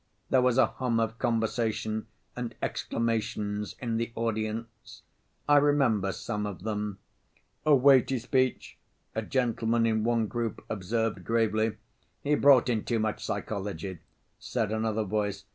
There 0.31 0.41
was 0.41 0.57
a 0.57 0.65
hum 0.65 0.99
of 0.99 1.19
conversation 1.19 2.07
and 2.35 2.55
exclamations 2.59 3.75
in 3.79 3.97
the 3.97 4.11
audience. 4.15 5.03
I 5.47 5.57
remember 5.57 6.11
some 6.11 6.47
of 6.47 6.63
them. 6.63 6.97
"A 7.67 7.75
weighty 7.75 8.17
speech," 8.17 8.79
a 9.13 9.21
gentleman 9.21 9.85
in 9.85 10.03
one 10.03 10.25
group 10.25 10.65
observed 10.71 11.23
gravely. 11.23 11.77
"He 12.23 12.33
brought 12.33 12.67
in 12.67 12.83
too 12.83 12.97
much 12.97 13.23
psychology," 13.23 13.99
said 14.39 14.71
another 14.71 15.03
voice. 15.03 15.45